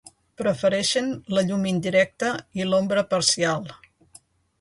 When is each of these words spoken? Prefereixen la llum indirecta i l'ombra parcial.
Prefereixen 0.41 1.09
la 1.37 1.43
llum 1.49 1.67
indirecta 1.71 2.31
i 2.61 2.65
l'ombra 2.71 3.05
parcial. 3.13 3.69